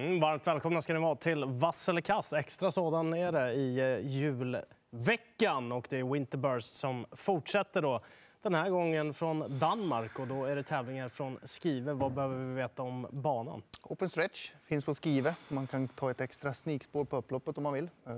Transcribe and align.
Mm, 0.00 0.20
varmt 0.20 0.46
välkomna 0.46 0.82
ska 0.82 0.92
ni 0.92 1.00
vara 1.00 1.16
till 1.16 1.44
Vass 1.44 1.88
eller 1.88 2.00
kass. 2.00 2.32
Extra 2.32 2.72
sådan 2.72 3.14
är 3.14 3.32
det 3.32 3.52
i 3.52 3.78
eh, 3.78 4.06
julveckan. 4.06 5.72
Och 5.72 5.86
det 5.90 5.98
är 5.98 6.12
Winterburst 6.12 6.74
som 6.74 7.06
fortsätter 7.12 7.82
då. 7.82 8.00
Den 8.42 8.54
här 8.54 8.70
gången 8.70 9.14
från 9.14 9.58
Danmark 9.58 10.18
och 10.18 10.26
då 10.26 10.44
är 10.44 10.56
det 10.56 10.62
tävlingar 10.62 11.08
från 11.08 11.38
Skive. 11.44 11.92
Vad 11.92 12.12
behöver 12.12 12.36
vi 12.36 12.54
veta 12.54 12.82
om 12.82 13.06
banan? 13.10 13.62
Open 13.82 14.08
stretch 14.08 14.52
finns 14.64 14.84
på 14.84 14.94
Skive. 14.94 15.34
Man 15.48 15.66
kan 15.66 15.88
ta 15.88 16.10
ett 16.10 16.20
extra 16.20 16.54
snikspår 16.54 17.04
på 17.04 17.16
upploppet 17.16 17.56
om 17.56 17.62
man 17.62 17.72
vill. 17.72 17.90
Eh, 18.06 18.12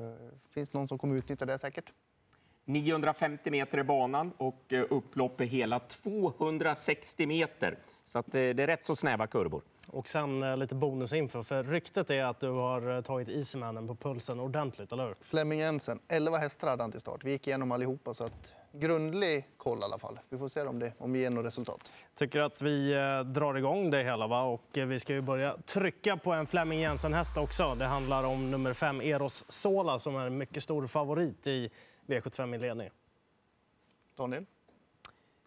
finns 0.55 0.73
någon 0.73 0.89
som 0.89 0.99
kommer 0.99 1.17
utnyttja 1.17 1.45
det 1.45 1.59
säkert. 1.59 1.93
950 2.65 3.51
meter 3.51 3.79
är 3.79 3.83
banan 3.83 4.33
och 4.37 4.73
eh, 4.73 4.85
upplopp 4.91 5.41
är 5.41 5.45
hela 5.45 5.81
260 5.81 7.27
meter. 7.27 7.79
Så 8.05 8.19
att 8.19 8.33
det 8.33 8.41
är 8.41 8.67
rätt 8.67 8.85
så 8.85 8.97
snäva 8.97 9.27
kurvor. 9.27 9.63
Och 9.87 10.09
sen 10.09 10.43
eh, 10.43 10.57
lite 10.57 10.75
bonusinfo, 10.75 11.43
för 11.43 11.65
ryktet 11.65 12.11
är 12.11 12.25
att 12.25 12.41
du 12.41 12.49
har 12.49 12.97
eh, 12.97 13.03
tagit 13.03 13.29
Easymannen 13.29 13.89
på 13.89 13.95
pulsen 13.95 14.41
ordentligt, 14.41 14.93
eller 14.93 15.07
hur? 15.07 15.15
Flemming 15.21 15.59
Jensen, 15.59 16.01
11 16.09 16.39
hästar 16.39 16.69
hade 16.69 16.83
han 16.83 16.91
till 16.91 17.01
start. 17.01 17.25
Vi 17.25 17.31
gick 17.31 17.47
igenom 17.47 17.73
allihopa 17.73 18.15
så 18.15 18.25
att 18.25 18.53
grundlig 18.73 19.49
koll 19.57 19.79
i 19.81 19.83
alla 19.83 19.99
fall. 19.99 20.21
Vi 20.29 20.39
får 20.39 20.49
se 20.49 20.63
om 20.63 20.79
det, 20.79 20.93
om 20.99 21.13
det 21.13 21.19
ger 21.19 21.31
något 21.31 21.45
resultat. 21.45 21.91
Tycker 22.15 22.41
att 22.41 22.63
vi 22.63 22.93
eh, 22.95 23.21
drar 23.21 23.55
igång 23.55 23.91
det 23.91 24.03
hela 24.03 24.27
va? 24.27 24.43
och 24.43 24.79
eh, 24.79 24.87
vi 24.87 25.01
ska 25.01 25.13
ju 25.13 25.21
börja 25.21 25.57
trycka 25.67 26.17
på 26.17 26.33
en 26.33 26.47
Flemming 26.47 26.81
Jensen-häst 26.81 27.37
också. 27.37 27.75
Det 27.75 27.85
handlar 27.85 28.25
om 28.25 28.51
nummer 28.51 28.73
fem 28.73 29.01
Eros 29.01 29.45
Sola 29.49 29.99
som 29.99 30.17
är 30.17 30.27
en 30.27 30.39
mycket 30.39 30.63
stor 30.63 30.87
favorit 30.87 31.47
i 31.47 31.71
V75-inledning. 32.07 32.91
Daniel? 34.17 34.47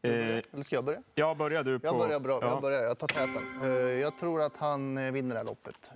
Eh, 0.10 0.44
Eller 0.54 0.64
ska 0.64 0.76
jag 0.76 0.86
börja? 0.86 1.02
ja, 1.16 1.36
börjar 1.36 1.64
du 1.64 1.80
på... 1.80 1.88
Jag 1.88 1.98
börjar 1.98 2.20
bra. 2.20 2.40
Ja. 2.42 2.48
Jag, 2.48 2.62
börjar, 2.62 2.84
jag 2.84 2.98
tar 2.98 3.08
täten. 3.08 3.44
Eh, 3.64 3.70
Jag 3.78 4.18
tror 4.20 4.42
att 4.42 4.58
han 4.58 4.98
eh, 4.98 5.12
vinner 5.12 5.36
det 5.36 5.40
här 5.40 5.46
loppet. 5.46 5.92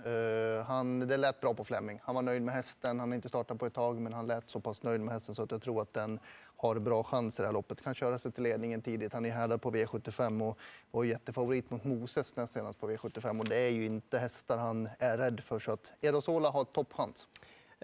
Han, 0.66 0.98
det 1.08 1.16
lät 1.16 1.40
bra 1.40 1.54
på 1.54 1.64
Flemming. 1.64 2.00
Han 2.02 2.14
var 2.14 2.22
nöjd 2.22 2.42
med 2.42 2.54
hästen. 2.54 3.00
Han 3.00 3.08
har 3.10 3.14
inte 3.14 3.28
startat 3.28 3.58
på 3.58 3.66
ett 3.66 3.74
tag, 3.74 4.00
men 4.00 4.12
han 4.12 4.26
lät 4.26 4.50
så 4.50 4.60
pass 4.60 4.82
nöjd 4.82 5.00
med 5.00 5.14
hästen 5.14 5.34
så 5.34 5.42
att 5.42 5.50
jag 5.50 5.62
tror 5.62 5.82
att 5.82 5.92
den 5.94 6.20
har 6.56 6.78
bra 6.78 7.02
chans 7.04 7.38
i 7.38 7.42
det 7.42 7.48
här 7.48 7.52
loppet. 7.52 7.82
Kan 7.84 7.94
köra 7.94 8.18
sig 8.18 8.32
till 8.32 8.42
ledningen 8.42 8.82
tidigt. 8.82 9.12
Han 9.12 9.26
är 9.26 9.30
härdad 9.30 9.62
på 9.62 9.70
V75 9.70 10.48
och 10.48 10.58
var 10.90 11.04
jättefavorit 11.04 11.70
mot 11.70 11.84
Moses 11.84 12.36
näst 12.36 12.52
senast 12.52 12.80
på 12.80 12.90
V75. 12.90 13.38
Och 13.40 13.48
det 13.48 13.56
är 13.56 13.70
ju 13.70 13.84
inte 13.86 14.18
hästar 14.18 14.58
han 14.58 14.88
är 14.98 15.18
rädd 15.18 15.40
för. 15.40 15.58
Så 15.58 15.72
att 15.72 15.90
Erosola 16.02 16.50
har 16.50 16.64
toppchans. 16.64 17.28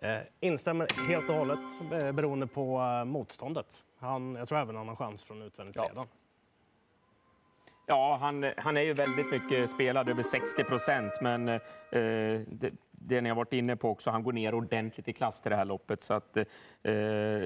Eh, 0.03 0.19
instämmer 0.41 1.08
helt 1.08 1.29
och 1.31 1.34
hållet 1.36 1.58
beroende 2.14 2.47
på 2.47 2.79
motståndet. 3.06 3.83
Han, 4.07 4.35
jag 4.35 4.49
tror 4.49 4.59
även 4.59 4.77
han 4.77 4.89
har 4.89 4.97
chans 4.97 5.23
från 5.23 5.43
utvändigt 5.43 5.77
Ja. 5.77 5.85
ledan. 5.89 6.07
Ja, 7.89 8.19
han, 8.21 8.53
han 8.57 8.77
är 8.77 8.81
ju 8.81 8.93
väldigt 8.93 9.33
mycket 9.33 9.71
spelad, 9.71 10.09
över 10.09 10.23
60 10.23 10.65
procent. 10.65 11.13
Men 11.21 11.48
eh, 11.48 11.59
det, 11.91 12.71
det 12.91 13.21
ni 13.21 13.29
har 13.29 13.37
varit 13.37 13.53
inne 13.53 13.77
på 13.77 13.91
också, 13.91 14.11
han 14.11 14.23
går 14.23 14.33
ner 14.33 14.55
ordentligt 14.55 15.09
i 15.09 15.13
klass 15.13 15.41
till 15.41 15.51
det 15.51 15.57
här 15.57 15.65
loppet. 15.65 16.03
Så 16.03 16.15
att 16.15 16.37
eh, 16.37 16.45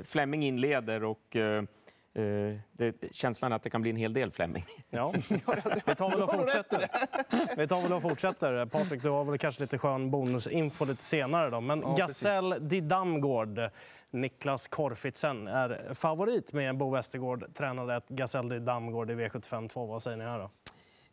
Flemming 0.04 0.42
inleder 0.42 1.04
och 1.04 1.36
eh, 1.36 1.64
eh, 2.14 2.56
det, 2.72 2.94
känslan 3.14 3.52
är 3.52 3.56
att 3.56 3.62
det 3.62 3.70
kan 3.70 3.82
bli 3.82 3.90
en 3.90 3.96
hel 3.96 4.12
del 4.12 4.30
Flemming. 4.32 4.64
Ja. 4.90 5.12
Vi 5.86 5.94
tar 5.94 6.10
väl 6.10 6.22
och 6.22 6.30
fortsätter. 6.40 6.88
Vi 7.56 7.66
tar 7.66 7.82
väl 7.82 7.92
och 7.92 8.02
fortsätter. 8.02 8.66
Patrik, 8.66 9.02
du 9.02 9.08
har 9.10 9.24
väl 9.24 9.38
kanske 9.38 9.62
lite 9.62 9.78
skön 9.78 10.10
bonusinfo 10.10 10.84
lite 10.84 11.02
senare. 11.04 11.50
Då. 11.50 11.60
Men 11.60 11.80
Ja, 11.80 11.94
Gasell 11.98 12.68
Di 12.68 12.80
Damgård, 12.80 13.60
Niklas 14.10 14.68
Korfitsen, 14.68 15.48
är 15.48 15.94
favorit 15.94 16.52
med 16.52 16.76
Bo 16.76 16.90
Westergård. 16.90 17.54
Tränade 17.54 17.94
ett 17.96 18.08
Gasell 18.08 18.64
Damgård 18.64 19.10
i 19.10 19.14
V75 19.14 19.68
2. 19.68 19.86
Vad 19.86 20.02
säger 20.02 20.16
ni 20.16 20.24
här 20.24 20.38
då? 20.38 20.50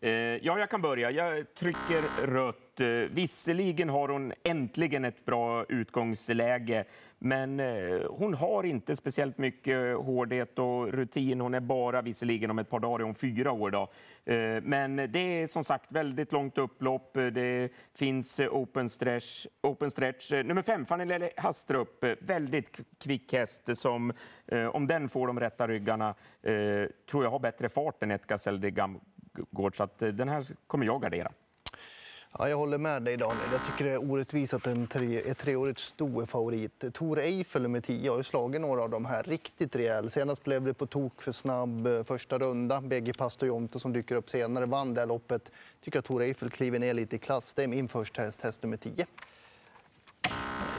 Eh, 0.01 0.11
ja, 0.11 0.59
jag 0.59 0.69
kan 0.69 0.81
börja. 0.81 1.11
Jag 1.11 1.53
trycker 1.53 2.27
rött. 2.27 2.79
Eh, 2.79 2.87
visserligen 2.87 3.89
har 3.89 4.09
hon 4.09 4.33
äntligen 4.43 5.05
ett 5.05 5.25
bra 5.25 5.65
utgångsläge, 5.69 6.85
men 7.19 7.59
eh, 7.59 8.01
hon 8.09 8.33
har 8.33 8.63
inte 8.63 8.95
speciellt 8.95 9.37
mycket 9.37 9.97
hårdhet 9.97 10.59
och 10.59 10.87
rutin. 10.93 11.41
Hon 11.41 11.53
är 11.53 11.59
bara, 11.59 12.01
visserligen 12.01 12.51
om 12.51 12.59
ett 12.59 12.69
par 12.69 12.79
dagar, 12.79 12.99
är 12.99 13.03
hon 13.03 13.15
fyra 13.15 13.51
år. 13.51 13.71
Då. 13.71 13.91
Men 14.63 14.95
det 14.95 15.19
är 15.19 15.47
som 15.47 15.63
sagt 15.63 15.91
väldigt 15.91 16.31
långt 16.31 16.57
upplopp. 16.57 17.13
Det 17.13 17.69
finns 17.95 18.39
open 18.39 18.89
stretch. 18.89 19.45
Open 19.61 19.91
stretch. 19.91 20.31
Nummer 20.31 20.61
fem, 20.61 20.85
Fanny 20.85 21.29
Hastrup, 21.37 22.03
väldigt 22.19 22.81
kvick 23.03 23.33
häst 23.33 23.77
som, 23.77 24.13
om 24.71 24.87
den 24.87 25.09
får 25.09 25.27
de 25.27 25.39
rätta 25.39 25.67
ryggarna, 25.67 26.15
tror 27.09 27.23
jag 27.23 27.31
har 27.31 27.39
bättre 27.39 27.69
fart 27.69 28.03
än 28.03 28.11
ett 28.11 28.27
Gasell 28.27 28.61
de 28.61 28.71
Gam 28.71 28.99
Gård, 29.51 29.75
så 29.75 29.83
att 29.83 30.01
eh, 30.01 30.09
den 30.09 30.29
här 30.29 30.45
kommer 30.67 30.85
jag 30.85 31.01
gardera. 31.01 31.31
Ja, 32.39 32.49
jag 32.49 32.57
håller 32.57 32.77
med 32.77 33.03
dig 33.03 33.17
Daniel. 33.17 33.47
Jag 33.51 33.65
tycker 33.65 33.85
det 33.85 33.91
är 33.91 34.11
orättvist 34.11 34.53
att 34.53 34.67
en 34.67 34.87
tre, 34.87 35.19
ett 35.19 35.37
treårigt 35.37 35.79
sto 35.79 36.21
är 36.21 36.25
favorit. 36.25 36.83
Eh, 36.83 36.89
Tor 36.89 37.19
Eiffel 37.19 37.67
med 37.67 37.83
10 37.83 38.09
har 38.09 38.17
ju 38.17 38.23
slagit 38.23 38.61
några 38.61 38.81
av 38.81 38.89
de 38.89 39.05
här 39.05 39.23
riktigt 39.23 39.75
rejält. 39.75 40.11
Senast 40.11 40.43
blev 40.43 40.63
det 40.63 40.73
på 40.73 40.85
tok 40.85 41.21
för 41.21 41.31
snabb 41.31 41.87
eh, 41.87 42.03
första 42.03 42.39
runda. 42.39 42.81
BG 42.81 43.13
Pastor 43.13 43.47
Jonte 43.47 43.79
som 43.79 43.93
dyker 43.93 44.15
upp 44.15 44.29
senare 44.29 44.65
vann 44.65 44.93
det 44.93 45.01
här 45.01 45.07
loppet. 45.07 45.51
Tycker 45.83 45.99
att 45.99 46.05
Tor 46.05 46.21
Eiffel 46.21 46.49
kliver 46.49 46.79
ner 46.79 46.93
lite 46.93 47.15
i 47.15 47.19
klass. 47.19 47.53
Det 47.53 47.63
är 47.63 47.67
min 47.67 47.87
första 47.87 48.21
häst, 48.21 48.41
häst 48.41 48.63
nummer 48.63 48.77
10. 48.77 49.05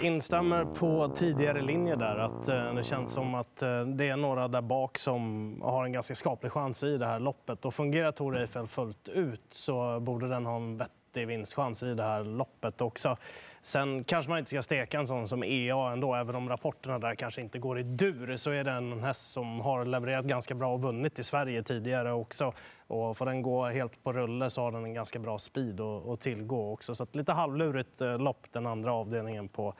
Instämmer 0.02 0.64
på 0.64 1.08
tidigare 1.08 1.62
linje 1.62 1.96
där. 1.96 2.16
Att 2.16 2.48
eh, 2.48 2.74
det 2.74 2.84
känns 2.84 3.12
som 3.12 3.34
att 3.34 3.62
eh, 3.62 3.80
det 3.80 4.08
är 4.08 4.16
några 4.16 4.48
där 4.48 4.60
bak 4.60 4.98
som 4.98 5.62
har 5.62 5.84
en 5.84 5.92
ganska 5.92 6.14
skaplig 6.14 6.52
chans 6.52 6.82
i 6.84 6.98
det 6.98 7.06
här 7.06 7.20
loppet. 7.20 7.64
Och 7.64 7.74
fungerar 7.74 8.12
Tor 8.12 8.38
Eiffel 8.38 8.66
fullt 8.66 9.08
ut 9.08 9.42
så 9.50 10.00
borde 10.00 10.28
den 10.28 10.46
ha 10.46 10.56
en 10.56 10.76
vettig 10.76 10.97
vinstchans 11.24 11.82
i 11.82 11.94
det 11.94 12.02
här 12.02 12.24
loppet 12.24 12.80
också. 12.80 13.16
Sen 13.62 14.04
kanske 14.04 14.30
man 14.30 14.38
inte 14.38 14.48
ska 14.48 14.62
steka 14.62 14.98
en 14.98 15.06
sån 15.06 15.28
som 15.28 15.44
EA 15.44 15.92
ändå, 15.92 16.14
även 16.14 16.34
om 16.34 16.48
rapporterna 16.48 16.98
där 16.98 17.14
kanske 17.14 17.40
inte 17.40 17.58
går 17.58 17.78
i 17.78 17.82
dur 17.82 18.36
så 18.36 18.50
är 18.50 18.64
det 18.64 18.70
en 18.70 19.00
häst 19.00 19.32
som 19.32 19.60
har 19.60 19.84
levererat 19.84 20.24
ganska 20.24 20.54
bra 20.54 20.74
och 20.74 20.82
vunnit 20.82 21.18
i 21.18 21.22
Sverige 21.22 21.62
tidigare 21.62 22.12
också. 22.12 22.52
Och 22.86 23.16
får 23.16 23.26
den 23.26 23.42
gå 23.42 23.66
helt 23.66 24.04
på 24.04 24.12
rulle 24.12 24.50
så 24.50 24.62
har 24.62 24.72
den 24.72 24.84
en 24.84 24.94
ganska 24.94 25.18
bra 25.18 25.38
speed 25.38 25.80
att 25.80 26.20
tillgå 26.20 26.72
också. 26.72 26.94
Så 26.94 27.02
att 27.02 27.14
lite 27.14 27.32
halvlurigt 27.32 28.00
eh, 28.00 28.18
lopp 28.18 28.46
den 28.52 28.66
andra 28.66 28.92
avdelningen 28.92 29.48
på 29.48 29.74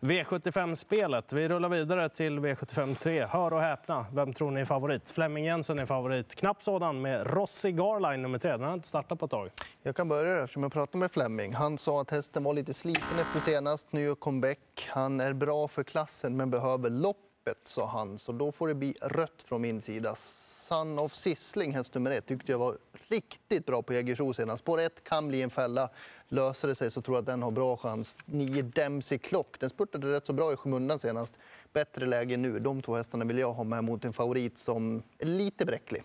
V75-spelet. 0.00 1.32
Vi 1.32 1.48
rullar 1.48 1.68
vidare 1.68 2.08
till 2.08 2.38
V75 2.38 2.94
3. 2.94 3.26
Hör 3.26 3.52
och 3.52 3.60
häpna, 3.60 4.06
vem 4.12 4.32
tror 4.32 4.50
ni 4.50 4.60
är 4.60 4.64
favorit? 4.64 5.10
Flemming 5.10 5.44
Jensen 5.44 5.78
är 5.78 5.86
favorit. 5.86 6.34
Knapp 6.34 6.62
sådan 6.62 7.00
med 7.00 7.26
Rossi 7.26 7.72
Garline 7.72 8.22
nummer 8.22 8.38
tre. 8.38 8.50
Den 8.50 8.62
har 8.62 8.74
inte 8.74 8.88
startat 8.88 9.18
på 9.18 9.24
ett 9.24 9.30
tag. 9.30 9.50
Jag 9.82 9.96
kan 9.96 10.08
börja 10.08 10.42
eftersom 10.44 10.62
jag 10.62 10.72
pratade 10.72 10.98
med 10.98 11.12
Flemming. 11.12 11.54
Han 11.54 11.78
sa 11.78 12.00
att 12.00 12.10
hästen 12.10 12.44
var 12.44 12.54
lite 12.54 12.74
sliten 12.74 13.18
efter 13.20 13.40
senast. 13.40 13.92
Nu 13.92 14.00
gör 14.00 14.14
comeback. 14.14 14.88
Han 14.88 15.20
är 15.20 15.32
bra 15.32 15.68
för 15.68 15.82
klassen 15.82 16.36
men 16.36 16.50
behöver 16.50 16.90
loppet, 16.90 17.58
sa 17.64 17.86
han. 17.86 18.18
Så 18.18 18.32
då 18.32 18.52
får 18.52 18.68
det 18.68 18.74
bli 18.74 18.94
rött 19.02 19.42
från 19.44 19.62
min 19.62 19.80
sida. 19.80 20.14
Son 20.14 20.98
of 20.98 21.12
Sissling, 21.12 21.74
häst 21.74 21.94
nummer 21.94 22.10
ett, 22.10 22.26
tyckte 22.26 22.52
jag 22.52 22.58
var 22.58 22.76
riktigt 23.10 23.66
bra 23.66 23.82
på 23.82 23.94
Jägersro 23.94 24.32
senast. 24.32 24.62
Spår 24.62 24.80
1 24.80 25.04
kan 25.04 25.28
bli 25.28 25.42
en 25.42 25.50
fälla. 25.50 25.88
Löser 26.28 26.68
det 26.68 26.74
sig 26.74 26.90
så 26.90 27.02
tror 27.02 27.16
jag 27.16 27.20
att 27.20 27.26
den 27.26 27.42
har 27.42 27.50
bra 27.50 27.76
chans. 27.76 28.18
Nio 28.24 28.62
Dempsey 28.62 29.18
Clock, 29.18 29.60
den 29.60 29.70
spurtade 29.70 30.12
rätt 30.12 30.26
så 30.26 30.32
bra 30.32 30.52
i 30.52 30.56
skymundan 30.56 30.98
senast. 30.98 31.38
Bättre 31.72 32.06
läge 32.06 32.36
nu. 32.36 32.58
De 32.58 32.82
två 32.82 32.94
hästarna 32.94 33.24
vill 33.24 33.38
jag 33.38 33.52
ha 33.52 33.64
med 33.64 33.84
mot 33.84 34.04
en 34.04 34.12
favorit 34.12 34.58
som 34.58 35.02
är 35.18 35.26
lite 35.26 35.66
bräcklig. 35.66 36.02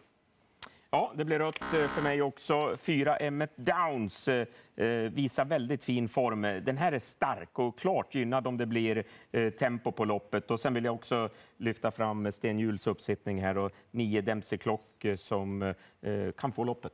Ja, 0.95 1.11
det 1.15 1.25
blir 1.25 1.39
rött 1.39 1.61
eh, 1.73 1.87
för 1.87 2.01
mig 2.01 2.21
också. 2.21 2.77
Fyra 2.77 3.17
Emmet 3.17 3.51
Downs 3.55 4.27
eh, 4.27 4.47
eh, 4.75 4.87
visar 4.87 5.45
väldigt 5.45 5.83
fin 5.83 6.09
form. 6.09 6.41
Den 6.41 6.77
här 6.77 6.91
är 6.91 6.99
stark 6.99 7.59
och 7.59 7.79
klart 7.79 8.15
gynnad 8.15 8.47
om 8.47 8.57
det 8.57 8.65
blir 8.65 9.03
eh, 9.31 9.49
tempo 9.49 9.91
på 9.91 10.05
loppet. 10.05 10.51
Och 10.51 10.59
sen 10.59 10.73
vill 10.73 10.85
jag 10.85 10.95
också 10.95 11.29
lyfta 11.57 11.91
fram 11.91 12.31
Sten 12.31 12.59
Juhls 12.59 12.87
uppsittning 12.87 13.41
här 13.41 13.57
och 13.57 13.71
nio 13.91 14.21
Dempsey 14.21 14.57
Clock 14.57 15.05
eh, 15.05 15.15
som 15.15 15.61
eh, 15.61 15.73
kan 16.37 16.51
få 16.51 16.63
loppet. 16.63 16.93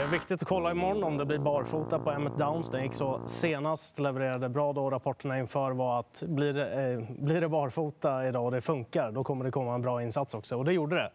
Eh, 0.00 0.10
Viktigt 0.10 0.42
att 0.42 0.48
kolla 0.48 0.70
imorgon 0.70 1.04
om 1.04 1.16
det 1.16 1.24
blir 1.26 1.38
barfota 1.38 1.98
på 1.98 2.10
Emmet 2.10 2.38
Downs. 2.38 2.70
Den 2.70 2.82
gick 2.82 2.94
så 2.94 3.20
senast, 3.26 3.98
levererade 3.98 4.48
bra 4.48 4.72
då. 4.72 4.90
Rapporterna 4.90 5.38
inför 5.38 5.70
var 5.70 6.00
att 6.00 6.22
blir 6.26 6.52
det, 6.52 6.92
eh, 6.92 7.00
blir 7.18 7.40
det 7.40 7.48
barfota 7.48 8.28
idag 8.28 8.44
och 8.44 8.50
det 8.50 8.60
funkar, 8.60 9.12
då 9.12 9.24
kommer 9.24 9.44
det 9.44 9.50
komma 9.50 9.74
en 9.74 9.82
bra 9.82 10.02
insats 10.02 10.34
också. 10.34 10.56
Och 10.56 10.64
det 10.64 10.72
gjorde 10.72 10.96
det. 10.96 11.10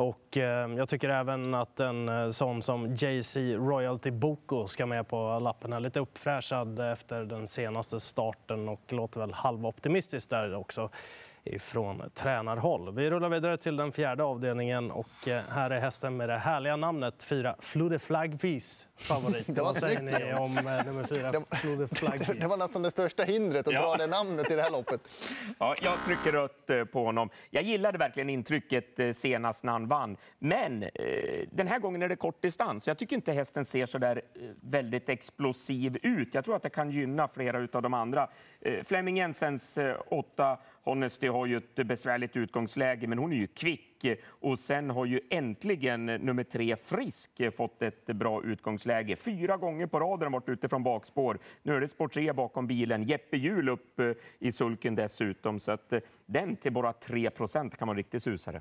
Och 0.00 0.36
eh, 0.36 0.74
jag 0.76 0.88
tycker 0.88 1.08
även 1.08 1.54
att 1.54 1.80
en 1.80 2.08
eh, 2.08 2.28
sån 2.28 2.62
som 2.62 2.94
JC 2.94 3.36
Royalty 3.36 4.10
Boko 4.10 4.66
ska 4.66 4.86
med 4.86 5.08
på 5.08 5.38
lappen. 5.38 5.72
Här. 5.72 5.80
Lite 5.80 6.00
uppfräschad 6.00 6.92
efter 6.92 7.24
den 7.24 7.46
senaste 7.46 8.00
starten 8.00 8.68
och 8.68 8.80
låter 8.88 9.20
väl 9.20 9.32
halvoptimistisk 9.32 10.30
där 10.30 10.54
också 10.54 10.90
ifrån 11.44 12.02
tränarhåll. 12.14 12.94
Vi 12.94 13.10
rullar 13.10 13.28
vidare 13.28 13.56
till 13.56 13.76
den 13.76 13.92
fjärde 13.92 14.22
avdelningen 14.24 14.90
och 14.90 15.28
eh, 15.28 15.42
här 15.50 15.70
är 15.70 15.80
hästen 15.80 16.16
med 16.16 16.28
det 16.28 16.38
härliga 16.38 16.76
namnet 16.76 17.22
fyra 17.22 17.56
Flude 17.58 17.98
Flagvis 17.98 18.86
favorit. 18.96 19.44
Det 19.46 19.56
var 19.60 19.64
Vad 19.64 19.76
säger 19.76 19.98
snyggt. 19.98 20.18
ni 20.26 20.34
om 20.34 20.58
eh, 20.58 20.84
nummer 20.86 21.04
fyra 21.04 21.32
Det- 21.32 21.56
Flude 21.56 21.88
Flagvis? 21.88 22.28
Det 22.40 22.46
var 22.46 22.56
nästan 22.56 22.82
det 22.82 22.90
största 22.90 23.22
hindret 23.22 23.66
att 23.66 23.72
Ja. 23.72 23.80
dra 23.80 23.96
det 23.96 24.06
namnet 24.06 24.50
i 24.50 24.56
det 24.56 24.62
här 24.62 24.70
loppet. 24.70 25.00
Ja, 25.58 25.74
jag 25.82 26.04
trycker 26.04 26.32
rött 26.32 26.70
eh, 26.70 26.84
på 26.84 27.04
honom. 27.04 27.30
Jag 27.50 27.62
gillade 27.62 27.98
verkligen 27.98 28.30
intrycket 28.30 29.16
senast 29.16 29.64
när 29.64 29.72
han 29.72 29.86
vann. 29.88 30.16
Men 30.38 30.84
den 31.52 31.66
här 31.68 31.78
gången 31.78 32.02
är 32.02 32.08
det 32.08 32.16
kort 32.16 32.42
distans. 32.42 32.88
Jag 32.88 32.98
tycker 32.98 33.16
inte 33.16 33.32
hästen 33.32 33.64
ser 33.64 33.86
så 33.86 33.98
där 33.98 34.22
väldigt 34.62 35.08
explosiv 35.08 35.98
ut. 36.02 36.34
Jag 36.34 36.44
tror 36.44 36.56
att 36.56 36.62
det 36.62 36.70
kan 36.70 36.90
gynna 36.90 37.28
flera 37.28 37.68
av 37.72 37.82
de 37.82 37.94
andra. 37.94 38.28
Flemming 38.84 39.16
Jensens 39.16 39.78
åtta 40.10 40.58
Honesty 40.82 41.28
har 41.28 41.46
ju 41.46 41.56
ett 41.56 41.86
besvärligt 41.86 42.36
utgångsläge, 42.36 43.06
men 43.06 43.18
hon 43.18 43.32
är 43.32 43.36
ju 43.36 43.46
kvick. 43.46 43.86
Och 44.26 44.58
sen 44.58 44.90
har 44.90 45.06
ju 45.06 45.20
äntligen 45.30 46.06
nummer 46.06 46.44
tre 46.44 46.76
Frisk 46.76 47.30
fått 47.56 47.82
ett 47.82 48.06
bra 48.06 48.42
utgångsläge. 48.44 49.16
Fyra 49.16 49.56
gånger 49.56 49.86
på 49.86 50.00
rad 50.00 50.18
har 50.18 50.26
hon 50.26 50.32
varit 50.32 50.48
ute 50.48 50.68
från 50.68 50.82
bakspår. 50.82 51.38
Nu 51.62 51.74
är 51.74 51.80
det 51.80 51.88
spår 51.88 52.08
3 52.08 52.32
bakom 52.32 52.66
bilen. 52.66 53.02
Jeppe 53.02 53.36
Hjul 53.36 53.68
upp 53.68 54.00
eh, 54.00 54.12
i 54.38 54.52
sulken 54.52 54.94
dessutom. 54.94 55.60
Så 55.60 55.72
att 55.72 55.92
eh, 55.92 56.00
den 56.26 56.56
till 56.56 56.72
bara 56.72 56.92
3 56.92 57.30
procent 57.30 57.76
kan 57.76 57.88
vara 57.88 57.94
en 57.94 57.98
riktig 57.98 58.22
susare. 58.22 58.60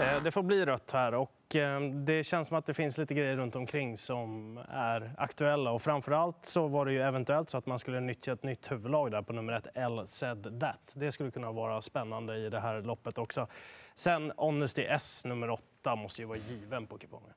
Eh, 0.00 0.22
det 0.22 0.30
får 0.30 0.42
bli 0.42 0.64
rött 0.64 0.90
här 0.90 1.14
och 1.14 1.56
eh, 1.56 1.80
det 1.80 2.24
känns 2.24 2.48
som 2.48 2.56
att 2.56 2.66
det 2.66 2.74
finns 2.74 2.98
lite 2.98 3.14
grejer 3.14 3.36
runt 3.36 3.56
omkring 3.56 3.96
som 3.96 4.58
är 4.68 5.14
aktuella 5.18 5.70
och 5.70 5.82
framförallt 5.82 6.44
så 6.44 6.66
var 6.66 6.86
det 6.86 6.92
ju 6.92 7.02
eventuellt 7.02 7.50
så 7.50 7.58
att 7.58 7.66
man 7.66 7.78
skulle 7.78 8.00
nyttja 8.00 8.32
ett 8.32 8.42
nytt 8.42 8.72
huvudlag 8.72 9.10
där 9.10 9.22
på 9.22 9.32
nummer 9.32 9.52
ett, 9.52 9.66
L 9.74 10.02
said 10.06 10.60
that. 10.60 10.92
Det 10.94 11.12
skulle 11.12 11.30
kunna 11.30 11.52
vara 11.52 11.82
spännande 11.82 12.36
i 12.36 12.50
det 12.50 12.60
här 12.60 12.82
loppet 12.82 13.18
också. 13.18 13.46
Sen 13.94 14.32
Honesty 14.36 14.82
S 14.82 15.24
nummer 15.24 15.50
åtta 15.50 15.96
måste 15.96 16.22
ju 16.22 16.28
vara 16.28 16.38
given 16.38 16.86
på 16.86 16.98
kupongen. 16.98 17.34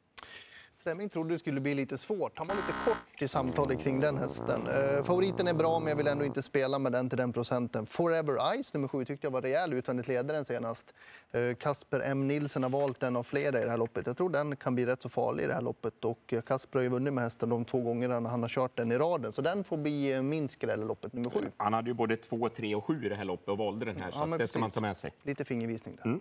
Flemming 0.87 1.09
trodde 1.09 1.33
det 1.33 1.39
skulle 1.39 1.61
bli 1.61 1.75
lite 1.75 1.97
svårt. 1.97 2.37
Han 2.37 2.47
var 2.47 2.55
lite 2.55 2.73
kort 2.85 3.21
i 3.21 3.27
samtalet 3.27 3.79
kring 3.79 3.99
den 3.99 4.17
hästen. 4.17 4.61
Eh, 4.67 5.03
favoriten 5.03 5.47
är 5.47 5.53
bra, 5.53 5.79
men 5.79 5.89
jag 5.89 5.95
vill 5.95 6.07
ändå 6.07 6.25
inte 6.25 6.41
spela 6.41 6.79
med 6.79 6.91
den 6.91 7.09
till 7.09 7.17
den 7.17 7.33
procenten. 7.33 7.85
Forever 7.85 8.63
Ice 8.63 8.73
nummer 8.73 8.87
sju 8.87 9.05
tyckte 9.05 9.27
jag 9.27 9.31
var 9.31 9.41
rejäl 9.41 9.73
utvändigt 9.73 10.07
ledaren 10.07 10.45
senast. 10.45 10.93
Eh, 11.31 11.55
Kasper 11.55 12.01
M 12.05 12.27
Nilsen 12.27 12.63
har 12.63 12.69
valt 12.69 13.03
en 13.03 13.15
av 13.15 13.23
flera 13.23 13.61
i 13.61 13.63
det 13.63 13.69
här 13.69 13.77
loppet. 13.77 14.07
Jag 14.07 14.17
tror 14.17 14.29
den 14.29 14.55
kan 14.55 14.75
bli 14.75 14.85
rätt 14.85 15.01
så 15.01 15.09
farlig 15.09 15.43
i 15.43 15.47
det 15.47 15.53
här 15.53 15.61
loppet. 15.61 16.05
Och 16.05 16.33
eh, 16.33 16.41
Kasper 16.41 16.79
har 16.79 16.83
ju 16.83 16.89
vunnit 16.89 17.13
med 17.13 17.23
hästen 17.23 17.49
de 17.49 17.65
två 17.65 17.81
gångerna 17.81 18.29
han 18.29 18.41
har 18.41 18.49
kört 18.49 18.77
den 18.77 18.91
i 18.91 18.97
raden. 18.97 19.31
Så 19.31 19.41
den 19.41 19.63
får 19.63 19.77
bli 19.77 20.13
eh, 20.13 20.21
min 20.21 20.47
skräll 20.47 20.81
i 20.81 20.85
loppet 20.85 21.13
nummer 21.13 21.29
sju. 21.29 21.51
Han 21.57 21.73
hade 21.73 21.89
ju 21.89 21.93
både 21.93 22.17
2, 22.17 22.49
3 22.49 22.75
och 22.75 22.85
7 22.85 23.05
i 23.05 23.09
det 23.09 23.15
här 23.15 23.25
loppet 23.25 23.47
och 23.49 23.57
valde 23.57 23.85
den 23.85 24.01
här, 24.01 24.11
så 24.11 24.27
Ja, 24.31 24.37
det 24.37 24.47
ska 24.47 24.59
man 24.59 24.69
ta 24.69 24.81
med 24.81 24.97
sig. 24.97 25.13
Lite 25.23 25.45
fingervisning 25.45 25.97
där. 26.03 26.19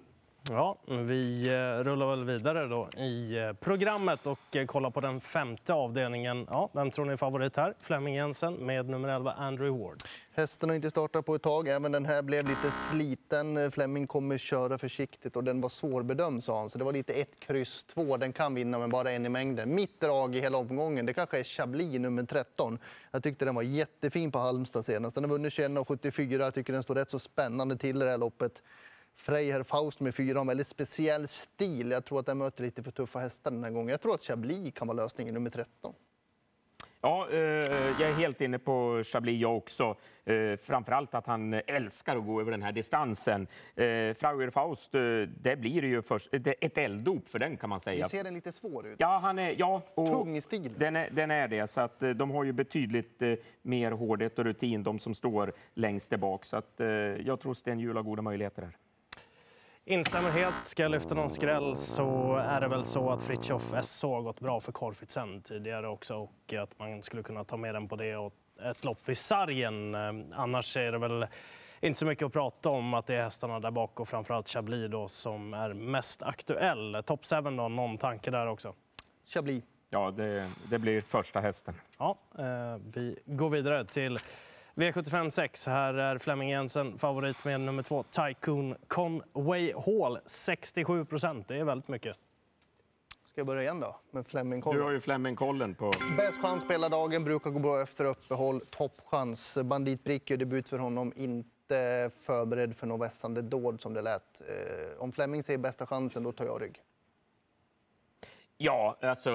Ja, 0.50 0.78
vi 0.88 1.48
eh, 1.48 1.84
rullar 1.84 2.06
väl 2.10 2.24
vidare 2.24 2.66
då 2.66 2.88
i 2.96 3.38
eh, 3.38 3.52
programmet 3.52 4.26
och 4.26 4.56
eh, 4.56 4.66
kollar 4.66 4.90
på 4.90 5.00
den 5.00 5.20
femte 5.20 5.72
avdelningen. 5.72 6.46
Ja, 6.50 6.70
vem 6.72 6.90
tror 6.90 7.04
ni 7.04 7.12
är 7.12 7.16
favorit 7.16 7.56
här? 7.56 7.74
Flemming 7.80 8.14
Jensen 8.14 8.54
med 8.54 8.88
nummer 8.88 9.08
11 9.08 9.32
Andrew 9.32 9.84
Ward. 9.84 10.02
Hästen 10.34 10.68
har 10.68 10.76
inte 10.76 10.90
startat 10.90 11.26
på 11.26 11.34
ett 11.34 11.42
tag. 11.42 11.68
Även 11.68 11.92
den 11.92 12.04
här 12.04 12.22
blev 12.22 12.48
lite 12.48 12.70
sliten. 12.70 13.70
Flemming 13.70 14.06
kommer 14.06 14.38
köra 14.38 14.78
försiktigt 14.78 15.36
och 15.36 15.44
den 15.44 15.60
var 15.60 15.68
svårbedömd 15.68 16.44
sa 16.44 16.58
han. 16.58 16.70
Så 16.70 16.78
det 16.78 16.84
var 16.84 16.92
lite 16.92 17.12
1, 17.12 17.40
kryss 17.40 17.84
2. 17.84 18.16
Den 18.16 18.32
kan 18.32 18.54
vinna 18.54 18.78
men 18.78 18.90
bara 18.90 19.10
en 19.10 19.26
i 19.26 19.28
mängden. 19.28 19.74
Mitt 19.74 20.00
drag 20.00 20.36
i 20.36 20.40
hela 20.40 20.58
omgången, 20.58 21.06
det 21.06 21.12
kanske 21.12 21.38
är 21.38 21.44
Chablis 21.44 21.98
nummer 21.98 22.22
13. 22.22 22.78
Jag 23.10 23.22
tyckte 23.22 23.44
den 23.44 23.54
var 23.54 23.62
jättefin 23.62 24.32
på 24.32 24.38
Halmstad 24.38 24.84
senast. 24.84 25.14
Den 25.14 25.24
har 25.24 25.30
vunnit 25.30 25.52
21,74. 25.52 26.40
Jag 26.40 26.54
tycker 26.54 26.72
den 26.72 26.82
står 26.82 26.94
rätt 26.94 27.10
så 27.10 27.18
spännande 27.18 27.76
till 27.76 27.96
i 27.96 28.04
det 28.04 28.10
här 28.10 28.18
loppet. 28.18 28.62
Freiherr 29.16 29.62
Faust 29.62 30.00
med 30.00 30.14
fyra 30.14 30.40
en 30.40 30.46
väldigt 30.46 30.66
speciell 30.66 31.28
stil. 31.28 31.90
Jag 31.90 32.04
tror 32.04 32.20
att 32.20 32.26
den 32.26 32.38
möter 32.38 32.64
lite 32.64 32.82
för 32.82 32.90
tuffa 32.90 33.18
hästar 33.18 33.50
den 33.50 33.64
här 33.64 33.70
gången. 33.70 33.88
Jag 33.88 34.00
tror 34.00 34.14
att 34.14 34.20
Chablis 34.20 34.74
kan 34.74 34.86
vara 34.88 34.96
lösningen 34.96 35.34
nummer 35.34 35.50
13. 35.50 35.94
Ja, 37.00 37.28
eh, 37.30 37.38
jag 38.00 38.00
är 38.00 38.14
helt 38.14 38.40
inne 38.40 38.58
på 38.58 39.02
Chablis 39.04 39.40
jag 39.40 39.56
också. 39.56 39.96
Eh, 40.24 40.56
framförallt 40.56 41.14
att 41.14 41.26
han 41.26 41.52
älskar 41.52 42.16
att 42.16 42.26
gå 42.26 42.40
över 42.40 42.50
den 42.50 42.62
här 42.62 42.72
distansen. 42.72 43.42
Eh, 43.74 43.84
Frauer 44.14 44.50
Faust, 44.50 44.94
eh, 44.94 45.00
det 45.42 45.56
blir 45.56 45.84
ju 45.84 46.02
först, 46.02 46.28
ett 46.32 46.78
elddop 46.78 47.28
för 47.28 47.38
den 47.38 47.56
kan 47.56 47.70
man 47.70 47.80
säga. 47.80 48.04
Vi 48.04 48.08
ser 48.10 48.24
den 48.24 48.34
lite 48.34 48.52
svår 48.52 48.86
ut. 48.86 48.96
Ja, 48.98 49.18
han 49.22 49.38
är, 49.38 49.54
ja, 49.58 49.82
och 49.94 50.06
Tung 50.06 50.36
i 50.36 50.40
stilen. 50.40 50.74
Den 50.78 50.96
är, 50.96 51.10
den 51.10 51.30
är 51.30 51.48
det, 51.48 51.66
så 51.66 51.80
att 51.80 52.02
eh, 52.02 52.10
de 52.10 52.30
har 52.30 52.44
ju 52.44 52.52
betydligt 52.52 53.22
eh, 53.22 53.32
mer 53.62 53.90
hårdhet 53.90 54.38
och 54.38 54.44
rutin, 54.44 54.82
de 54.82 54.98
som 54.98 55.14
står 55.14 55.52
längst 55.74 56.16
bak. 56.16 56.44
Så 56.44 56.56
att, 56.56 56.72
jag 57.24 57.40
tror 57.40 57.54
Sten 57.54 57.80
Hjul 57.80 57.96
har 57.96 58.02
goda 58.02 58.22
möjligheter 58.22 58.62
här. 58.62 58.76
Instämmer 59.88 60.30
helt. 60.30 60.54
Ska 60.66 60.82
jag 60.82 60.90
lyfta 60.90 61.14
någon 61.14 61.30
skräll 61.30 61.76
så 61.76 62.36
är 62.36 62.60
det 62.60 62.68
väl 62.68 62.84
så 62.84 63.10
att 63.10 63.22
Fritiof 63.22 63.74
SO 63.84 64.14
har 64.14 64.22
gått 64.22 64.40
bra 64.40 64.60
för 64.60 64.72
Korfitsen 64.72 65.42
tidigare 65.42 65.88
också 65.88 66.14
och 66.14 66.54
att 66.62 66.78
man 66.78 67.02
skulle 67.02 67.22
kunna 67.22 67.44
ta 67.44 67.56
med 67.56 67.74
den 67.74 67.88
på 67.88 67.96
det 67.96 68.16
och 68.16 68.32
ett 68.62 68.84
lopp 68.84 69.08
vid 69.08 69.18
sargen. 69.18 69.94
Eh, 69.94 70.38
Annars 70.40 70.76
är 70.76 70.92
det 70.92 70.98
väl 70.98 71.26
inte 71.80 71.98
så 71.98 72.06
mycket 72.06 72.26
att 72.26 72.32
prata 72.32 72.70
om 72.70 72.94
att 72.94 73.06
det 73.06 73.14
är 73.14 73.22
hästarna 73.22 73.60
där 73.60 73.70
bak 73.70 74.00
och 74.00 74.08
framförallt 74.08 74.48
Chablis 74.48 74.90
då 74.90 75.08
som 75.08 75.54
är 75.54 75.74
mest 75.74 76.22
aktuell. 76.22 77.02
Top 77.06 77.20
7 77.26 77.36
då, 77.40 77.50
någon 77.68 77.98
tanke 77.98 78.30
där 78.30 78.46
också? 78.46 78.74
Chablis. 79.34 79.64
Ja, 79.90 80.10
det, 80.10 80.50
det 80.70 80.78
blir 80.78 81.00
första 81.00 81.40
hästen. 81.40 81.74
Ja, 81.98 82.18
eh, 82.38 82.80
vi 82.94 83.18
går 83.26 83.50
vidare 83.50 83.84
till 83.84 84.18
V75 84.76 85.30
6. 85.30 85.66
Här 85.66 85.94
är 85.94 86.18
Flemming 86.18 86.50
Jensen 86.50 86.98
favorit 86.98 87.44
med 87.44 87.60
nummer 87.60 87.82
två, 87.82 88.02
Tycoon 88.02 88.74
Conway 88.86 89.72
Hall. 89.72 90.18
67 90.24 91.04
procent, 91.04 91.48
det 91.48 91.56
är 91.56 91.64
väldigt 91.64 91.88
mycket. 91.88 92.16
Ska 93.24 93.40
jag 93.40 93.46
börja 93.46 93.62
igen 93.62 93.80
då? 93.80 93.96
Med 94.10 94.26
Flemming 94.26 94.60
Du 94.60 94.82
har 94.82 94.90
ju 94.90 95.00
Flemming-kollen 95.00 95.74
på... 95.74 95.92
Bäst 96.16 96.42
chans 96.42 96.64
på 96.64 96.72
hela 96.72 96.88
dagen, 96.88 97.24
brukar 97.24 97.50
gå 97.50 97.58
bra 97.58 97.82
efter 97.82 98.04
uppehåll. 98.04 98.60
Toppchans. 98.70 99.58
Bandit 99.64 100.04
Brick 100.04 100.30
gör 100.30 100.36
debut 100.36 100.68
för 100.68 100.78
honom, 100.78 101.12
inte 101.16 102.10
förberedd 102.20 102.76
för 102.76 102.86
något 102.86 103.06
vässande 103.06 103.42
dåd 103.42 103.80
som 103.80 103.94
det 103.94 104.02
lät. 104.02 104.40
Eh, 104.40 105.02
om 105.02 105.12
Flemming 105.12 105.42
säger 105.42 105.58
bästa 105.58 105.86
chansen, 105.86 106.22
då 106.22 106.32
tar 106.32 106.44
jag 106.44 106.62
rygg. 106.62 106.82
Ja, 108.58 108.96
alltså... 109.02 109.30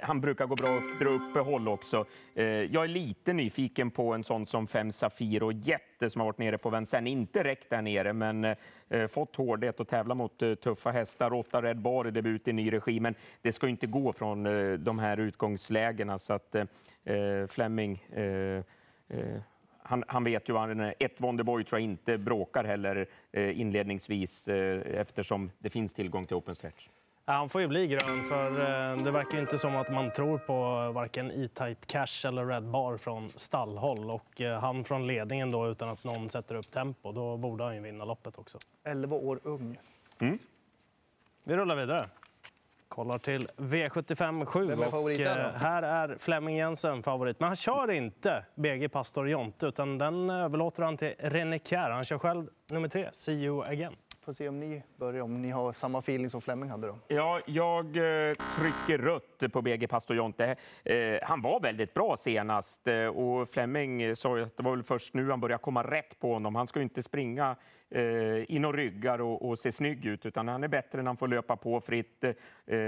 Han 0.00 0.20
brukar 0.20 0.46
gå 0.46 0.56
bra 0.56 0.68
efter 0.68 1.06
uppehåll 1.06 1.68
också. 1.68 2.04
Eh, 2.34 2.44
Jag 2.44 2.84
är 2.84 2.88
lite 2.88 3.32
nyfiken 3.32 3.90
på 3.90 4.12
en 4.12 4.22
sån 4.22 4.46
som 4.46 4.66
Fem 4.66 4.92
Safir 4.92 5.42
och 5.42 5.52
Jätte 5.52 6.10
som 6.10 6.20
har 6.20 6.26
varit 6.26 6.38
nere 6.38 6.58
på 6.58 6.70
Vincennes. 6.70 7.12
Inte 7.12 7.44
räckt 7.44 7.70
där 7.70 7.82
nere, 7.82 8.12
men 8.12 8.44
eh, 8.88 9.06
fått 9.08 9.36
hårdhet 9.36 9.80
och 9.80 9.88
tävla 9.88 10.14
mot 10.14 10.42
eh, 10.42 10.54
tuffa 10.54 10.90
hästar. 10.90 11.32
Åtta 11.32 11.62
Red 11.62 11.80
Bar 11.80 12.08
i 12.08 12.10
debut 12.10 12.48
i 12.48 12.52
ny 12.52 12.72
regi, 12.72 13.00
men 13.00 13.14
det 13.42 13.52
ska 13.52 13.66
ju 13.66 13.70
inte 13.70 13.86
gå 13.86 14.12
från 14.12 14.46
eh, 14.46 14.72
de 14.72 14.98
här 14.98 15.16
utgångslägena. 15.16 16.18
Så 16.18 16.32
att 16.32 16.54
eh, 16.54 16.64
eh 17.04 17.46
Fleming... 17.46 18.04
Eh, 18.12 18.62
eh, 19.08 19.40
han, 19.88 20.04
han 20.08 20.24
vet 20.24 20.48
ju 20.48 20.52
vad 20.52 20.62
han 20.62 20.80
är. 20.80 20.94
Ett 20.98 21.20
Wonderboy 21.20 21.64
tror 21.64 21.80
jag 21.80 21.84
inte 21.84 22.18
bråkar 22.18 22.64
heller 22.64 23.08
eh, 23.32 23.60
inledningsvis 23.60 24.48
eh, 24.48 25.00
eftersom 25.00 25.50
det 25.58 25.70
finns 25.70 25.94
tillgång 25.94 26.26
till 26.26 26.36
open 26.36 26.54
stretch. 26.54 26.88
Ja, 27.28 27.32
Han 27.32 27.48
får 27.48 27.60
ju 27.60 27.66
bli 27.66 27.86
grön, 27.86 28.22
för 28.28 28.50
eh, 28.50 28.96
det 29.04 29.10
verkar 29.10 29.34
ju 29.34 29.40
inte 29.40 29.58
som 29.58 29.76
att 29.76 29.90
man 29.92 30.10
tror 30.10 30.38
på 30.38 30.54
varken 30.92 31.30
E-Type 31.30 31.86
Cash 31.86 32.26
eller 32.28 32.46
Red 32.46 32.64
Bar 32.64 32.96
från 32.96 33.30
stallhåll. 33.36 34.10
Och 34.10 34.40
eh, 34.40 34.60
han 34.60 34.84
från 34.84 35.06
ledningen 35.06 35.50
då 35.50 35.68
utan 35.68 35.88
att 35.88 36.04
någon 36.04 36.30
sätter 36.30 36.54
upp 36.54 36.70
tempo, 36.70 37.12
då 37.12 37.36
borde 37.36 37.64
han 37.64 37.74
ju 37.74 37.80
vinna 37.80 38.04
loppet 38.04 38.38
också. 38.38 38.58
11 38.84 39.16
år 39.16 39.40
ung. 39.42 39.78
Vi 41.44 41.56
rullar 41.56 41.76
vidare. 41.76 42.08
Kollar 42.88 43.18
till 43.18 43.48
V75 43.56 44.44
7. 44.44 44.66
Vem 44.66 44.82
är 44.82 44.86
favorit 44.90 45.20
och, 45.20 45.26
eh, 45.26 45.52
här 45.54 45.82
är 45.82 46.16
Flemming 46.18 46.56
Jensen 46.56 47.02
favorit. 47.02 47.40
Men 47.40 47.46
han 47.46 47.56
kör 47.56 47.90
inte 47.90 48.44
BG 48.54 48.88
Pastor 48.88 49.28
Jonte, 49.28 49.66
utan 49.66 49.98
den 49.98 50.30
överlåter 50.30 50.82
han 50.82 50.96
till 50.96 51.14
René 51.18 51.58
Kjær. 51.58 51.90
Han 51.90 52.04
kör 52.04 52.18
själv 52.18 52.48
nummer 52.70 52.88
tre, 52.88 53.08
See 53.12 53.32
you 53.32 53.62
again. 53.64 53.96
Får 54.26 54.32
se 54.32 54.48
om 54.48 54.60
ni 54.60 54.82
börjar, 54.96 55.22
om 55.22 55.42
ni 55.42 55.50
har 55.50 55.72
samma 55.72 55.98
feeling 55.98 56.30
som 56.30 56.40
Flemming 56.40 56.70
hade 56.70 56.86
då. 56.86 56.98
Ja, 57.08 57.40
jag 57.46 57.86
eh, 57.86 58.34
trycker 58.56 58.98
rött 58.98 59.52
på 59.52 59.62
BG 59.62 59.88
Pastor 59.88 60.16
Jonte. 60.16 60.56
Eh, 60.84 60.96
han 61.22 61.42
var 61.42 61.60
väldigt 61.60 61.94
bra 61.94 62.16
senast 62.16 62.88
eh, 62.88 63.06
och 63.06 63.48
Flemming 63.48 64.16
sa 64.16 64.38
att 64.38 64.56
det 64.56 64.62
var 64.62 64.70
väl 64.70 64.82
först 64.82 65.14
nu 65.14 65.30
han 65.30 65.40
började 65.40 65.62
komma 65.62 65.82
rätt 65.82 66.20
på 66.20 66.32
honom. 66.32 66.54
Han 66.54 66.66
ska 66.66 66.78
ju 66.78 66.82
inte 66.82 67.02
springa 67.02 67.56
eh, 67.90 68.54
in 68.54 68.64
och 68.64 68.74
ryggar 68.74 69.20
och, 69.20 69.48
och 69.48 69.58
ser 69.58 69.70
snygg 69.70 70.06
ut, 70.06 70.26
utan 70.26 70.48
han 70.48 70.64
är 70.64 70.68
bättre 70.68 70.98
när 70.98 71.06
han 71.06 71.16
får 71.16 71.28
löpa 71.28 71.56
på 71.56 71.80
fritt. 71.80 72.24
Eh, 72.24 72.78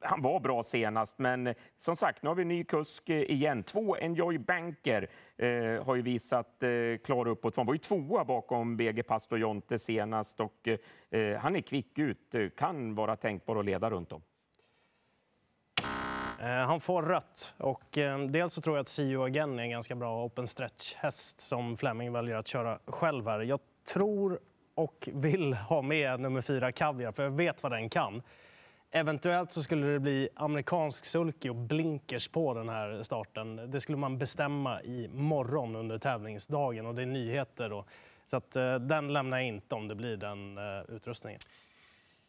han 0.00 0.22
var 0.22 0.40
bra 0.40 0.62
senast, 0.62 1.18
men 1.18 1.54
som 1.76 1.96
sagt, 1.96 2.22
nu 2.22 2.28
har 2.28 2.34
vi 2.34 2.42
en 2.42 2.48
ny 2.48 2.64
kusk 2.64 3.08
eh, 3.08 3.22
igen. 3.22 3.62
Två 3.62 3.96
Enjoy 3.96 4.38
Banker 4.38 5.10
eh, 5.36 5.84
har 5.84 5.94
ju 5.94 6.02
visat 6.02 6.62
eh, 6.62 6.70
klar 7.04 7.28
uppåt. 7.28 7.56
Han 7.56 7.66
var 7.66 7.74
ju 7.74 7.78
tvåa 7.78 8.24
bakom 8.24 8.76
BG 8.76 9.02
Pastor 9.02 9.38
Jonte 9.38 9.78
senast 9.78 10.40
och 10.40 10.68
eh, 11.10 11.38
han 11.38 11.56
är 11.56 11.60
kvick 11.60 11.98
ut, 11.98 12.34
kan 12.56 12.94
vara 12.94 13.16
tänkbar 13.16 13.56
att 13.56 13.64
leda 13.64 13.90
runt 13.90 14.12
om. 14.12 14.22
Eh, 16.40 16.46
han 16.46 16.80
får 16.80 17.02
rött. 17.02 17.54
Och 17.58 17.98
eh, 17.98 18.18
dels 18.18 18.52
så 18.52 18.60
tror 18.60 18.76
jag 18.76 18.82
att 18.82 18.88
Sio 18.88 19.24
again 19.24 19.58
är 19.58 19.62
en 19.62 19.70
ganska 19.70 19.94
bra 19.94 20.24
open 20.24 20.46
stretch-häst 20.46 21.40
som 21.40 21.76
Fleming 21.76 22.12
väljer 22.12 22.36
att 22.36 22.46
köra 22.46 22.78
själv 22.86 23.26
här. 23.26 23.40
Jag 23.40 23.60
tror 23.86 24.38
och 24.74 25.08
vill 25.12 25.54
ha 25.54 25.82
med 25.82 26.20
nummer 26.20 26.40
fyra 26.40 26.72
Kaviar, 26.72 27.12
för 27.12 27.22
jag 27.22 27.30
vet 27.30 27.62
vad 27.62 27.72
den 27.72 27.88
kan. 27.88 28.22
Eventuellt 28.90 29.52
så 29.52 29.62
skulle 29.62 29.86
det 29.86 30.00
bli 30.00 30.28
amerikansk 30.34 31.04
sulky 31.04 31.48
och 31.48 31.56
blinkers 31.56 32.28
på 32.28 32.54
den 32.54 32.68
här 32.68 33.02
starten. 33.02 33.70
Det 33.70 33.80
skulle 33.80 33.98
man 33.98 34.18
bestämma 34.18 34.82
i 34.82 35.08
morgon 35.08 35.76
under 35.76 35.98
tävlingsdagen 35.98 36.86
och 36.86 36.94
det 36.94 37.02
är 37.02 37.06
nyheter. 37.06 37.68
Då. 37.68 37.84
Så 38.24 38.36
att, 38.36 38.56
eh, 38.56 38.74
den 38.74 39.12
lämnar 39.12 39.36
jag 39.36 39.46
inte 39.46 39.74
om 39.74 39.88
det 39.88 39.94
blir 39.94 40.16
den 40.16 40.58
eh, 40.58 40.94
utrustningen. 40.94 41.40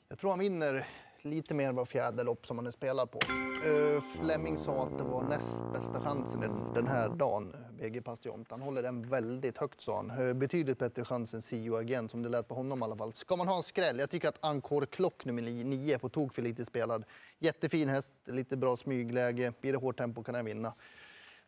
Jag 0.10 0.20
tror 0.20 0.30
han 0.30 0.40
vinner 0.40 0.86
lite 1.30 1.54
mer 1.54 1.72
var 1.72 1.86
fjärde 1.86 2.24
lopp 2.24 2.48
som 2.48 2.58
han 2.58 2.68
är 2.68 2.72
spelad 2.72 3.12
på. 3.12 3.20
Eh, 3.66 3.96
uh, 3.96 4.02
Fleming 4.02 4.58
sa 4.58 4.84
att 4.84 4.98
det 4.98 5.04
var 5.04 5.24
näst 5.24 5.54
bästa 5.74 6.02
chansen 6.02 6.40
den, 6.76 6.88
här 6.88 7.10
dagen, 7.10 7.56
BG 7.78 8.02
Pastion. 8.02 8.46
Han 8.50 8.62
håller 8.62 8.84
den 8.84 9.10
väldigt 9.10 9.58
högt, 9.58 9.82
sa 9.82 9.98
han. 9.98 10.12
Uh, 10.12 10.34
betydligt 10.34 10.80
bättre 10.80 11.06
chans 11.06 11.34
än 11.34 11.42
Sio 11.42 11.78
Agent, 11.78 12.12
som 12.12 12.24
det 12.24 12.30
lät 12.30 12.48
på 12.48 12.56
honom 12.56 12.80
i 12.82 12.84
alla 12.84 12.98
fall. 12.98 13.14
Ska 13.14 13.36
man 13.36 13.48
ha 13.48 13.58
en 13.58 13.64
skräll? 13.64 14.00
Jag 14.00 14.10
tycker 14.10 14.30
att 14.30 14.46
Ankor 14.46 14.86
Klock 14.86 15.26
nummer 15.26 15.42
9 15.42 15.96
är 15.96 15.98
på 15.98 16.10
tok 16.10 16.34
för 16.34 16.42
lite 16.42 16.66
spelad. 16.66 17.06
Jättefin 17.40 17.90
häst, 17.90 18.14
lite 18.26 18.58
bra 18.58 18.78
smygläge. 18.78 19.54
Blir 19.62 19.72
det 19.72 19.78
hårt 19.78 19.98
tempo 19.98 20.24
kan 20.24 20.34
den 20.34 20.46
vinna. 20.46 20.74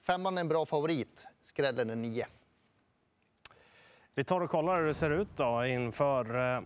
Femman 0.02 0.38
är 0.38 0.42
en 0.42 0.48
bra 0.48 0.66
favorit. 0.66 1.26
Skrällen 1.42 1.90
är 1.90 1.96
9. 1.96 2.26
Vi 4.16 4.24
tar 4.24 4.42
och 4.42 4.50
kollar 4.50 4.80
hur 4.80 4.88
det 4.88 4.94
ser 4.94 5.12
ut 5.12 5.28
då 5.36 5.66
inför 5.66 6.56
eh, 6.56 6.62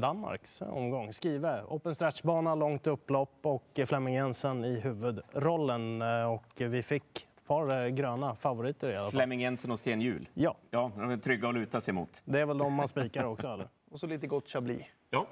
Danmarks 0.00 0.62
omgång. 0.62 1.12
Skrive, 1.12 1.62
open 1.68 1.94
stretch-bana, 1.94 2.54
långt 2.54 2.86
upplopp 2.86 3.38
och 3.42 3.80
Flemming 3.86 4.14
Jensen 4.14 4.64
i 4.64 4.80
huvudrollen. 4.80 6.02
Eh, 6.02 6.32
och 6.32 6.52
vi 6.56 6.82
fick 6.82 7.28
ett 7.36 7.46
par 7.46 7.84
eh, 7.84 7.88
gröna 7.88 8.34
favoriter 8.34 8.90
i 8.90 8.96
alla 8.96 9.04
fall. 9.04 9.10
Flemming 9.10 9.40
Jensen 9.40 9.70
och 9.70 9.78
Sten 9.78 10.00
Hjul. 10.00 10.28
Ja. 10.34 10.56
Ja, 10.70 10.92
de 10.96 11.10
är 11.10 11.16
trygga 11.16 11.48
att 11.48 11.54
luta 11.54 11.80
sig 11.80 11.94
mot. 11.94 12.22
Det 12.24 12.40
är 12.40 12.46
väl 12.46 12.58
de 12.58 12.72
man 12.72 12.88
spikar 12.88 13.24
också, 13.24 13.48
eller? 13.48 13.68
Och 13.90 14.00
så 14.00 14.06
lite 14.06 14.26
gott 14.26 14.48
chablis. 14.50 14.82
Ja. 15.10 15.26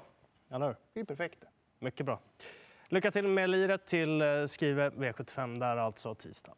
Eller 0.49 0.67
hur? 0.67 0.75
Det 0.93 0.99
är 0.99 1.03
perfekt. 1.03 1.43
Mycket 1.79 2.05
bra. 2.05 2.19
Lycka 2.89 3.11
till 3.11 3.27
med 3.27 3.49
liret 3.49 3.85
till 3.85 4.23
Skrive 4.47 4.89
V75 4.89 5.59
där 5.59 5.77
alltså 5.77 6.15
tisdag. 6.15 6.53